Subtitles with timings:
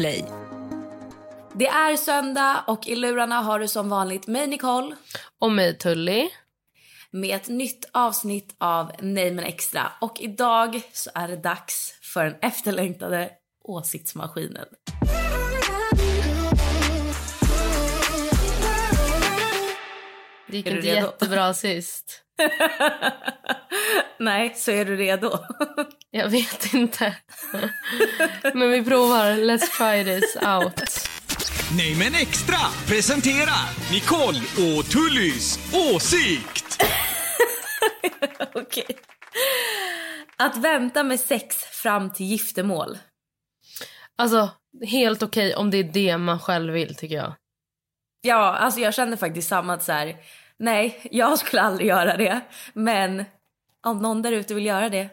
[0.00, 0.24] Podplay.
[1.54, 4.96] Det är söndag och i lurarna har du som vanligt mig Nicole
[5.40, 6.28] Och mig Tully.
[7.10, 9.92] med ett nytt avsnitt av Nej men extra.
[10.00, 13.30] Och idag så är det dags för den efterlängtade
[13.64, 14.66] åsiktsmaskinen.
[20.50, 21.06] Det gick Är du inte redo?
[21.06, 22.22] jättebra sist.
[24.18, 25.38] Nej, så är du redo?
[26.10, 27.16] Jag vet inte.
[28.54, 29.24] Men vi provar.
[29.30, 31.08] Let's try this out.
[31.76, 32.56] Nej men extra
[32.86, 34.38] presenterar Nicole
[34.78, 36.82] och Tullys åsikt.
[38.54, 38.86] Okej.
[40.36, 42.98] Att vänta med sex fram till giftermål.
[44.18, 44.50] Alltså,
[44.86, 47.34] helt okej om det är det man själv vill tycker jag.
[48.20, 50.16] Ja, alltså jag kände faktiskt samma att så här,
[50.60, 52.40] nej, jag skulle aldrig göra det.
[52.72, 53.24] Men
[53.86, 55.08] om någon där ute vill göra det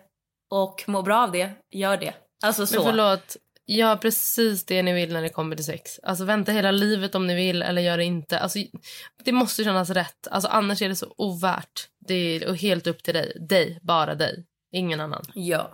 [0.50, 2.14] och må bra av det, gör det.
[2.44, 2.76] Alltså så.
[2.76, 3.38] Men förlåt,
[3.68, 6.00] gör precis det ni vill när det kommer till sex.
[6.04, 8.40] Alltså vänta hela livet om ni vill eller gör det inte.
[8.40, 8.60] Alltså,
[9.24, 10.28] det måste kännas rätt.
[10.32, 11.88] Alltså, annars är det så ovärt.
[12.08, 13.38] Det är helt upp till dig.
[13.50, 14.46] Dig, bara dig.
[14.72, 15.24] Ingen annan.
[15.34, 15.72] Ja.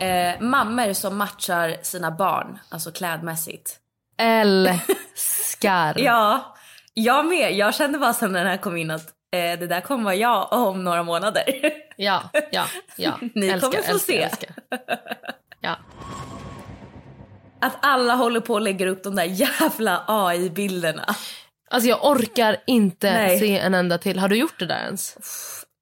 [0.00, 3.80] Eh, mammor som matchar sina barn, alltså klädmässigt.
[4.18, 5.94] Älskar.
[5.98, 6.55] Ja,
[7.00, 7.52] jag med.
[7.56, 10.14] Jag kände bara sen när den här kom in att eh, det där kommer vara
[10.14, 11.44] jag om några månader.
[11.96, 12.64] Ja, ja,
[12.96, 13.18] ja.
[13.34, 14.22] Ni älskar, kommer få älskar, se.
[14.22, 14.50] Älskar.
[15.60, 15.76] Ja.
[17.60, 21.14] Att alla håller på och lägger upp de där jävla AI-bilderna.
[21.70, 23.40] Alltså jag orkar inte Nej.
[23.40, 24.18] se en enda till.
[24.18, 25.16] Har du gjort det där ens?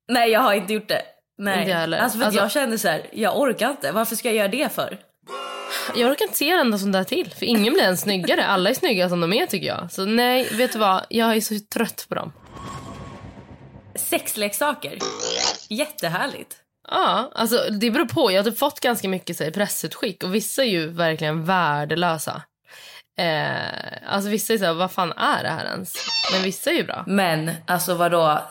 [0.09, 1.03] Nej, jag har inte gjort det.
[1.39, 1.59] Nej.
[1.59, 1.99] Inte jag heller.
[1.99, 3.93] Alltså för Alltså- jag kände så här, jag orkar inte.
[3.93, 4.99] Varför ska jag göra det för?
[5.95, 7.31] Jag orkar inte se en enda sån där till.
[7.39, 8.47] För ingen blir ens snyggare.
[8.47, 9.93] Alla är snygga som de är tycker jag.
[9.93, 11.07] Så nej, vet du vad?
[11.09, 12.33] Jag är så trött på dem.
[13.95, 14.99] Sexleksaker.
[15.69, 16.57] Jättehärligt.
[16.89, 18.33] Ja, alltså det beror på.
[18.33, 22.43] Jag har typ fått ganska mycket så här, pressutskick och vissa är ju verkligen värdelösa.
[23.19, 25.95] Eh, alltså vissa är så här, vad fan är det här ens?
[26.33, 27.05] Men vissa är ju bra.
[27.07, 28.43] Men alltså vadå?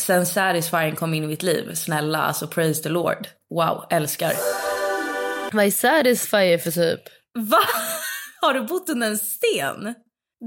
[0.00, 3.28] Sen Satisfying kom in i mitt liv, snälla, alltså praise the Lord.
[3.54, 4.32] Wow, älskar.
[5.52, 7.00] Vad är Satisfyer för typ?
[7.34, 7.58] Va?
[8.40, 9.94] Har du bott under en sten?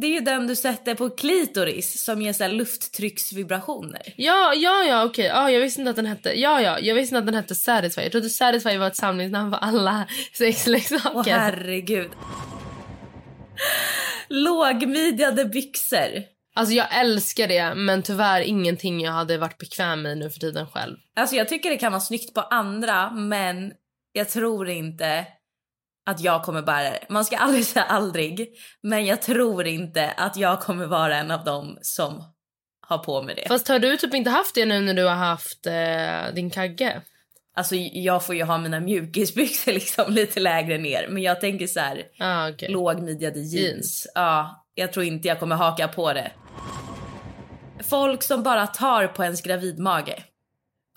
[0.02, 4.14] Det är ju den du sätter på klitoris som ger så lufttrycksvibrationer.
[4.18, 5.26] Ja, ja, ja, okej.
[5.26, 6.40] Ja, jag visste inte att den hette...
[6.40, 8.04] Ja, ja, jag visste inte att den hette Satisfyer.
[8.04, 11.14] Jag trodde Satisfyer var ett samlingsnamn för alla sexleksaker.
[11.16, 12.10] Åh herregud.
[14.30, 16.24] Lågmidjade byxor.
[16.56, 20.68] Alltså jag älskar det, men tyvärr ingenting jag hade varit bekväm med nu för tiden
[20.68, 20.98] själv.
[21.16, 23.72] Alltså jag tycker det kan vara snyggt på andra men
[24.16, 25.28] jag tror inte
[26.10, 27.06] att jag kommer bära det.
[27.10, 28.50] Man ska aldrig säga aldrig
[28.84, 32.24] men jag tror inte att jag kommer vara en av dem som
[32.88, 33.48] har på mig det.
[33.48, 37.02] Fast har du typ inte haft det nu när du har haft eh, din kagge?
[37.58, 41.80] Alltså jag får ju ha mina mjukisbyxor liksom lite lägre ner men jag tänker så
[41.80, 42.70] här Ah, okej.
[42.72, 43.54] lågmidjade jeans.
[43.54, 44.08] Jeans.
[44.16, 46.32] Ja, jag tror inte jag kommer haka på det.
[47.90, 50.16] Folk som bara tar på ens gravidmage.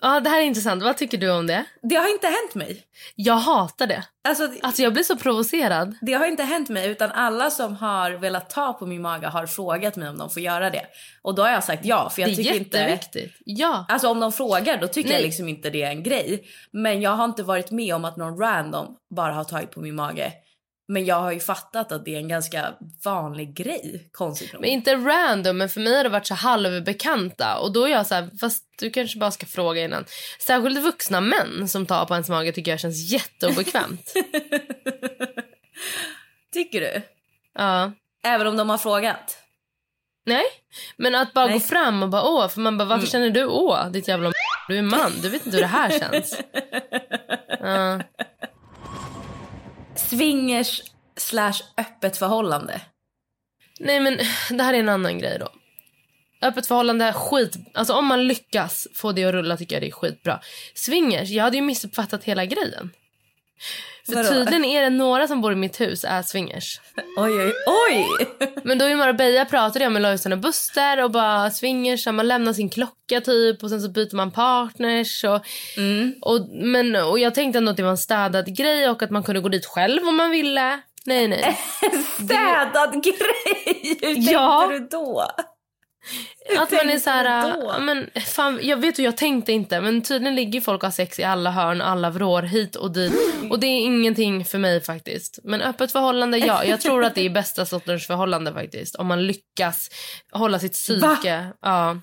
[0.01, 0.83] Ja, det här är intressant.
[0.83, 1.63] Vad tycker du om det?
[1.81, 2.83] Det har inte hänt mig.
[3.15, 4.03] Jag hatar det.
[4.23, 5.97] Alltså, Alltså jag blir så provocerad.
[6.01, 9.45] Det har inte hänt mig utan alla som har velat ta på min mage har
[9.45, 10.85] frågat mig om de får göra det.
[11.21, 12.77] Och då har jag sagt ja för jag det är tycker inte...
[12.77, 13.41] jätteviktigt.
[13.45, 13.85] Ja.
[13.89, 15.25] Alltså om de frågar då tycker jag Nej.
[15.25, 16.43] liksom inte det är en grej.
[16.71, 19.95] Men jag har inte varit med om att någon random bara har tagit på min
[19.95, 20.33] mage.
[20.91, 22.73] Men jag har ju fattat att det är en ganska
[23.05, 24.61] vanlig grej, konstigt nog.
[24.61, 27.57] Men inte random, men för mig har det varit så halvbekanta.
[27.57, 30.05] Och då är jag så här, fast du kanske bara ska fråga innan.
[30.39, 34.13] Särskilt vuxna män som tar på ens mage tycker jag känns jätteobekvämt.
[36.53, 37.01] Tycker du?
[37.53, 37.91] ja.
[38.23, 39.37] Även om de har frågat?
[40.25, 40.43] Nej,
[40.97, 41.55] men att bara Nej.
[41.55, 41.59] Mm.
[41.59, 44.31] gå fram och bara åh, för man bara varför känner du åh, ditt jävla
[44.67, 46.39] du är man, du vet inte hur det här känns.
[47.61, 47.99] Ja.
[50.09, 50.81] Swingers
[51.17, 52.81] slash öppet förhållande.
[53.79, 54.17] Nej men
[54.49, 55.49] det här är en annan grej då.
[56.41, 57.55] Öppet förhållande, skit.
[57.73, 60.39] Alltså om man lyckas få det att rulla tycker jag det är skitbra.
[60.75, 62.91] Swingers, jag hade ju missuppfattat hela grejen.
[64.05, 64.29] För Vadå?
[64.29, 66.79] tydligen är det några som bor i mitt hus är swingers.
[67.17, 67.53] Oj, oj,
[67.89, 68.05] oj!
[68.63, 72.53] Men då i Marbella pratade jag med Lojsan och Buster och bara swingers, man lämnar
[72.53, 75.23] sin klocka typ och sen så byter man partners.
[75.23, 75.41] Och,
[76.21, 79.23] och, men, och jag tänkte ändå att det var en städad grej och att man
[79.23, 80.79] kunde gå dit själv om man ville.
[81.05, 81.59] Nej, nej.
[82.25, 83.15] Städad grej!
[84.01, 84.67] Hur tänkte Ja.
[84.71, 85.25] du då?
[86.57, 90.01] Att man är så här, ja, men fan, jag vet hur jag tänkte inte men
[90.01, 93.13] tydligen ligger folk och har sex i alla hörn, alla vrår hit och dit
[93.49, 95.39] och det är ingenting för mig faktiskt.
[95.43, 99.27] Men öppet förhållande, ja, jag tror att det är bästa sortens förhållande faktiskt om man
[99.27, 99.89] lyckas
[100.31, 101.47] hålla sitt psyke.
[101.61, 101.97] Ja.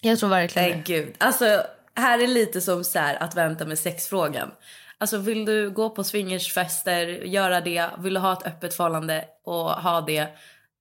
[0.00, 1.14] Jag tror verkligen Nej gud.
[1.18, 1.62] Alltså,
[1.94, 4.50] här är lite som så här, att vänta med sexfrågan.
[4.98, 7.90] Alltså vill du gå på swingersfester, göra det.
[7.98, 10.28] Vill du ha ett öppet förhållande och ha det.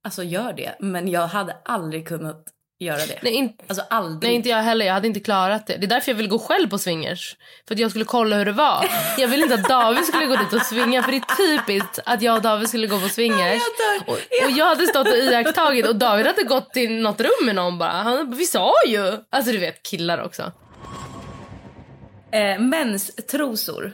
[0.06, 0.76] Alltså gör det.
[0.80, 2.46] Men jag hade aldrig kunnat
[2.80, 3.20] göra det.
[3.22, 4.30] Nej, in, Alltså aldrig.
[4.30, 4.86] nej, inte jag heller.
[4.86, 5.78] Jag hade inte klarat det.
[5.78, 7.36] Det är därför jag vill gå själv på swingers.
[7.68, 8.86] För att jag skulle kolla hur det var.
[9.18, 11.04] Jag vill inte att David skulle gå dit och svinga.
[11.04, 13.62] För det är typiskt att jag och David skulle gå på swingers.
[14.08, 14.14] Och,
[14.46, 17.78] och jag hade stått och iakttagit och David hade gått till något rum med någon
[17.78, 17.92] bara.
[17.92, 19.18] Han, vi sa ju.
[19.30, 20.52] Alltså du vet killar också.
[22.32, 23.92] Eh, menstrosor.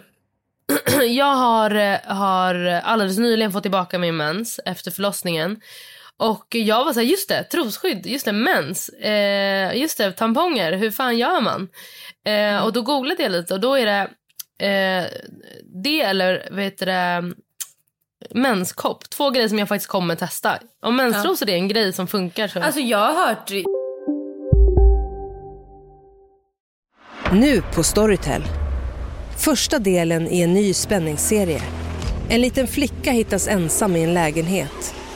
[1.08, 5.62] Jag har, eh, har alldeles nyligen fått tillbaka min mens efter förlossningen.
[6.22, 10.74] Och jag var så här, just det, trosskydd, just det, mens, eh, just det, tamponger,
[10.74, 11.70] hur fan gör man?
[12.26, 14.02] Eh, och då googlade jag lite och då är det
[14.68, 15.06] eh,
[15.84, 17.34] det eller vet du det,
[18.30, 19.10] menskopp.
[19.10, 20.60] Två grejer som jag faktiskt kommer testa.
[20.82, 22.60] Om menstrosor är en grej som funkar så...
[22.60, 23.52] Alltså jag har hört...
[27.32, 28.44] Nu på Storytel.
[29.46, 31.62] Första delen i en ny spänningsserie.
[32.30, 35.01] En liten flicka hittas ensam i en lägenhet.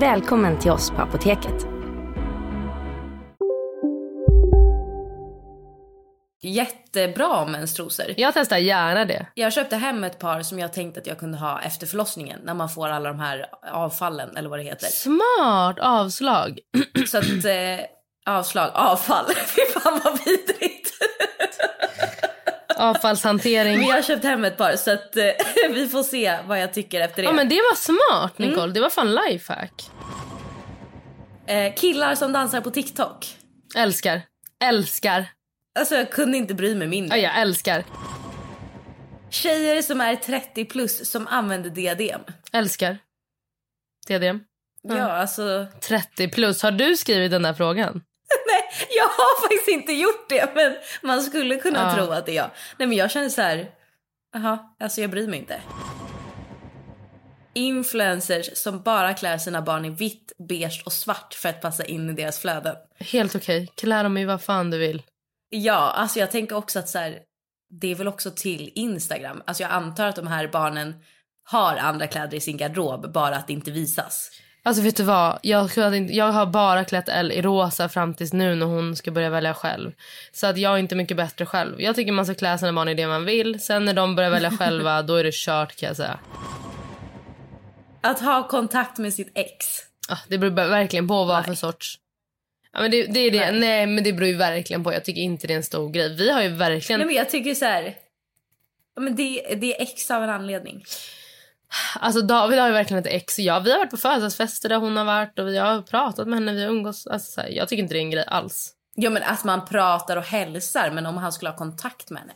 [0.00, 1.66] Välkommen till oss på Apoteket.
[6.42, 8.06] Jättebra menstrosor.
[8.16, 9.26] Jag testar gärna det.
[9.34, 12.40] Jag köpte hem ett par som jag tänkte att jag kunde ha efter förlossningen.
[12.44, 14.86] När man får alla de här avfallen eller vad det heter.
[14.86, 16.58] Smart avslag.
[17.06, 17.86] Så att, eh,
[18.26, 19.26] avslag, avfall.
[19.34, 20.92] Fy fan vad vidrigt.
[22.76, 23.78] Avfallshantering.
[23.78, 25.24] Men jag har köpt hem ett par så att eh,
[25.70, 27.28] vi får se vad jag tycker efter det.
[27.28, 29.90] Ja men det var smart Nicole, det var fan lifehack.
[31.46, 33.36] eh, killar som dansar på TikTok.
[33.76, 34.22] Älskar.
[34.64, 35.24] Älskar.
[35.78, 37.18] Alltså jag kunde inte bry mig mindre.
[37.18, 37.84] Ja, jag älskar.
[39.30, 42.20] Tjejer som är 30 plus som använder diadem.
[42.52, 42.98] Älskar.
[44.06, 44.40] Diadem.
[44.82, 45.66] Ja, alltså.
[45.80, 46.62] 30 plus.
[46.62, 48.02] Har du skrivit den där frågan?
[48.96, 50.54] Jag har faktiskt inte gjort det.
[50.54, 51.94] Men man skulle kunna Ja.
[51.94, 52.50] tro att det är jag.
[52.78, 53.70] Nej, men jag känner så här.
[54.32, 55.60] Jaha, alltså jag bryr mig inte.
[57.54, 62.10] Influencers som bara klär sina barn i vitt, beige och svart för att passa in
[62.10, 62.76] i deras flöden.
[62.98, 63.72] Helt okej.
[63.76, 65.02] Klä dem i vad fan du vill.
[65.48, 67.18] Ja, alltså jag tänker också att så här,
[67.80, 69.42] det är väl också till Instagram.
[69.46, 70.94] Alltså jag antar att de här barnen
[71.44, 74.30] har andra kläder i sin garderob, bara att det inte visas.
[74.66, 75.38] Alltså vet du vad?
[75.42, 79.10] Jag, inte- jag har bara klätt Elle i rosa fram tills nu när hon ska
[79.10, 79.92] börja välja själv.
[80.32, 81.80] Så att jag är inte mycket bättre själv.
[81.80, 83.60] Jag tycker man ska klä sina barn i det man vill.
[83.60, 86.18] Sen när de börjar välja själva, då är det kört kan jag säga.
[88.00, 89.66] Att ha kontakt med sitt ex.
[90.08, 91.98] Ah, det beror verkligen på vad för sorts...
[92.72, 93.52] Ja, men det, det är det.
[93.52, 93.86] Nej.
[93.86, 94.92] men det beror ju verkligen på.
[94.92, 96.16] Jag tycker inte det är en stor grej.
[96.16, 97.00] Vi har ju verkligen...
[97.00, 97.94] Nej, men jag tycker så här.
[99.00, 100.84] Men det, det är ex av en anledning.
[102.00, 103.38] Alltså David har ju verkligen ett ex.
[103.38, 106.38] Ja, vi har varit på födelsedagsfester där hon har varit och vi har pratat med
[106.38, 106.52] henne.
[106.52, 107.06] Vi umgås.
[107.06, 108.72] Alltså, så här, jag tycker inte det är en grej alls.
[108.94, 112.32] Ja men att man pratar och hälsar men om han skulle ha kontakt med henne.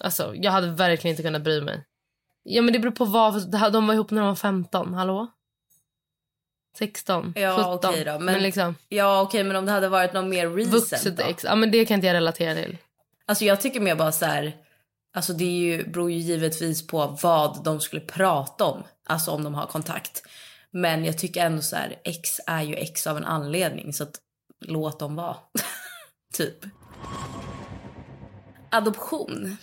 [0.00, 1.84] Alltså, jag hade verkligen inte kunnat bry mig.
[2.42, 3.50] Ja, men det beror på vad.
[3.72, 4.94] De var ihop när de var 15.
[4.94, 5.28] Hallå?
[6.78, 7.90] 16, Ja 17.
[7.90, 8.12] okej då.
[8.12, 11.44] Men, Men, liksom, Ja okej men om det hade varit någon mer recent vuxet ex.
[11.44, 12.76] Ja, men det kan inte jag relatera till.
[13.26, 14.56] Alltså jag tycker mer bara så här.
[15.16, 18.82] Alltså det är ju, beror ju givetvis på vad de skulle prata om.
[19.06, 20.22] Alltså om de har kontakt.
[20.70, 23.92] Men jag tycker ändå så här, X är ju X av en anledning.
[23.92, 24.14] Så att
[24.60, 25.36] låt dem vara.
[26.34, 26.56] typ.
[28.70, 29.56] Adoption.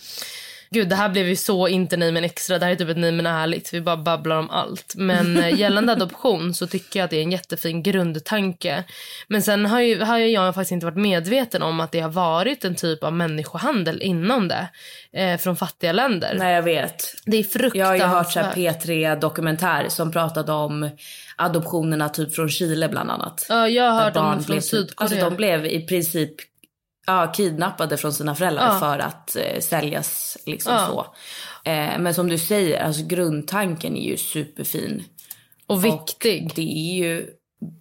[0.74, 2.58] Gud, det här blev ju så inte nej men extra.
[2.58, 3.74] Det här är typ ett nej men ärligt.
[3.74, 4.94] Vi bara babblar om allt.
[4.96, 8.84] Men eh, gällande adoption så tycker jag att det är en jättefin grundtanke.
[9.28, 12.64] Men sen har ju, har jag faktiskt inte varit medveten om att det har varit
[12.64, 14.68] en typ av människohandel inom det.
[15.12, 16.34] Eh, från fattiga länder.
[16.38, 17.14] Nej jag vet.
[17.26, 18.00] Det är fruktansvärt.
[18.00, 20.90] Jag har hört så här P3 dokumentär som pratade om
[21.36, 23.46] adoptionerna typ från Chile bland annat.
[23.48, 25.04] Ja, jag har hört om från blev typ- Sydkorea.
[25.04, 26.53] Alltså de blev i princip
[27.06, 28.78] ja, kidnappade från sina föräldrar Ja.
[28.78, 30.86] för att eh, säljas liksom Ja.
[30.86, 31.00] så.
[31.70, 35.04] Eh, men som du säger, alltså grundtanken är ju superfin.
[35.66, 36.52] Och viktig.
[36.54, 37.26] det är ju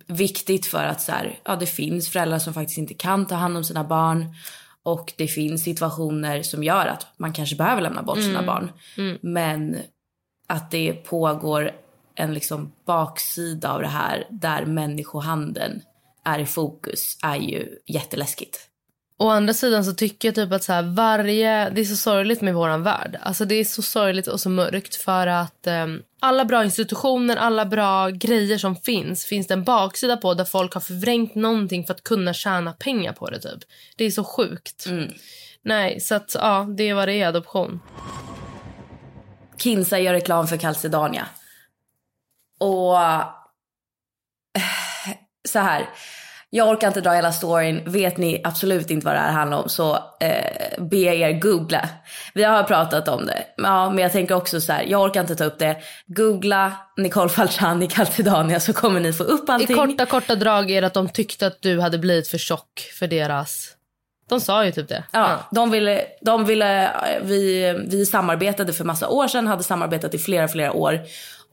[0.08, 3.58] viktigt för att så här, ja, det finns föräldrar som faktiskt inte kan ta hand
[3.58, 4.36] om sina barn.
[4.84, 8.46] Och det finns situationer som gör att man kanske behöver lämna bort sina Mm.
[8.46, 8.72] barn.
[8.98, 9.18] Mm.
[9.22, 9.77] Men
[10.48, 11.72] att det pågår
[12.15, 15.82] en liksom baksida av det här där människohandeln
[16.25, 18.60] är i fokus är ju jätteläskigt.
[19.17, 21.70] Å andra sidan så tycker jag typ att så här, varje...
[21.70, 23.20] Det är så sorgligt med våran värld.
[23.22, 27.65] Alltså det är så sorgligt och så mörkt för att ehm, alla bra institutioner, alla
[27.65, 31.93] bra grejer som finns, finns det en baksida på där folk har förvrängt någonting för
[31.93, 33.63] att kunna tjäna pengar på det typ.
[33.98, 34.86] Det är så sjukt.
[35.62, 37.79] Nej, så att ja, det är vad det är adoption.
[39.58, 41.27] Kinsa gör reklam för Calcedania.
[42.60, 43.25] Och eh,
[45.48, 45.89] så här.
[46.55, 47.83] Jag orkar inte dra hela storyn.
[47.86, 51.89] Vet ni absolut inte vad det här handlar om så eh, be er googla.
[52.33, 53.43] Vi har pratat om det.
[53.57, 54.83] Ja, men jag tänker också så här.
[54.88, 55.77] Jag orkar inte ta upp det.
[56.05, 59.75] Googla Nicole Falciani Calcedania så kommer ni få upp I allting.
[59.75, 63.07] korta, korta drag är det att de tyckte att du hade blivit för tjock för
[63.07, 63.67] deras...
[64.29, 65.03] De sa ju typ det.
[65.12, 70.13] Ja, de ville, de ville, eh, vi, vi samarbetade för massa år sedan, hade samarbetat
[70.13, 71.00] i flera, flera år.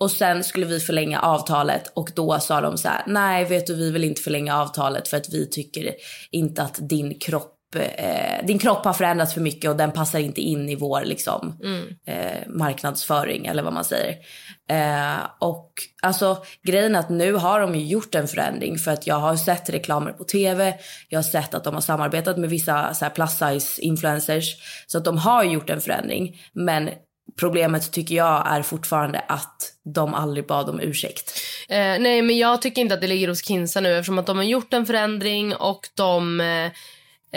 [0.01, 3.75] Och sen skulle vi förlänga avtalet och då sa de så här, nej vet du
[3.75, 5.95] vi vill inte förlänga avtalet för att vi tycker
[6.31, 10.41] inte att din kropp Eh, din kropp har förändrats för mycket och den passar inte
[10.41, 11.85] in i vår liksom, Mm.
[12.07, 14.17] eh, marknadsföring eller vad man säger.
[14.71, 19.07] Eh, och alltså grejen är att nu har de ju gjort en förändring för att
[19.07, 20.75] jag har sett reklamer på tv.
[21.09, 24.57] Jag har sett att de har samarbetat med vissa så plus size influencers.
[24.87, 26.41] Så att de har gjort en förändring.
[26.53, 26.91] Men
[27.41, 31.41] problemet tycker jag är fortfarande att de aldrig bad om ursäkt.
[31.69, 34.37] Eh, nej, men jag tycker inte att det ligger hos Kinsa nu eftersom att de
[34.37, 36.41] har gjort en förändring och de...
[36.41, 36.71] Eh,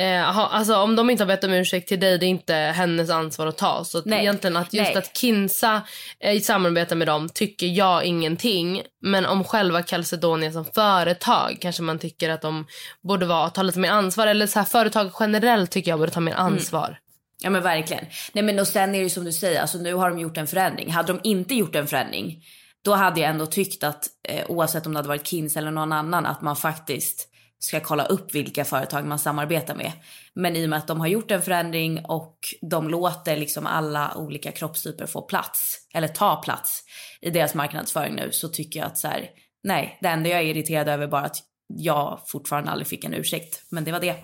[0.04, 3.10] eh, alltså, om de inte har bett om ursäkt till dig, det är inte hennes
[3.10, 3.84] ansvar att ta.
[3.84, 4.20] Så att Nej.
[4.20, 4.98] egentligen att just Nej.
[4.98, 5.82] att Kinsa
[6.20, 8.82] eh, samarbetar med dem tycker jag ingenting.
[9.02, 12.66] Men om själva Calcedonia som företag kanske man tycker att de
[13.04, 14.28] borde vara, ta lite mer ansvar.
[14.28, 17.00] Eller så här, företag generellt tycker jag borde ta mer ansvar.
[17.44, 18.06] Ja men verkligen.
[18.34, 20.38] Nej men och sen är det ju som du säger, alltså nu har de gjort
[20.38, 20.92] en förändring.
[20.92, 22.44] Hade de inte gjort en förändring,
[22.84, 25.92] då hade jag ändå tyckt att eh, oavsett om det hade varit Kins eller någon
[25.92, 27.28] annan, att man faktiskt
[27.60, 29.92] ska kolla upp vilka företag man samarbetar med.
[30.34, 34.14] Men i och med att de har gjort en förändring och de låter liksom alla
[34.16, 36.84] olika kroppstyper få plats, eller ta plats
[37.22, 39.30] i deras marknadsföring nu, så tycker jag att så här,
[39.64, 43.14] nej, det enda jag är irriterad över är bara att jag fortfarande aldrig fick en
[43.14, 43.64] ursäkt.
[43.70, 44.16] Men det var det.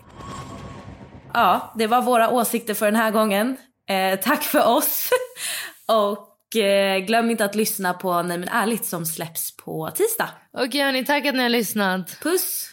[1.33, 3.57] Ja, det var våra åsikter för den här gången.
[3.89, 5.09] Eh, tack för oss.
[5.88, 10.29] Och eh, glöm inte att lyssna på Nej men ärligt som släpps på tisdag.
[10.53, 12.19] Okej hörni, tack att ni har lyssnat.
[12.21, 12.69] Puss!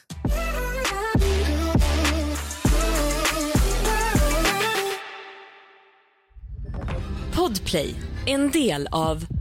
[7.35, 7.95] Podplay,
[8.27, 9.36] en del av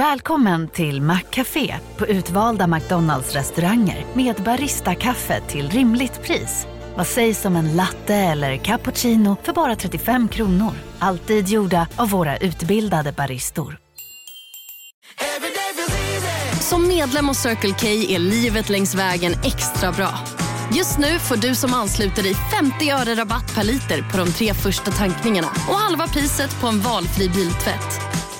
[0.00, 6.66] Välkommen till Maccafé på utvalda McDonalds restauranger med Baristakaffe till rimligt pris.
[6.96, 10.72] Vad sägs om en latte eller cappuccino för bara 35 kronor?
[10.98, 13.78] Alltid gjorda av våra utbildade baristor.
[16.60, 20.18] Som medlem hos Circle K är livet längs vägen extra bra.
[20.72, 24.54] Just nu får du som ansluter dig 50 öre rabatt per liter på de tre
[24.54, 28.19] första tankningarna och halva priset på en valfri biltvätt.